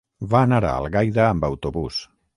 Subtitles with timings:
[0.31, 2.05] Va anar a Algaida amb autobús.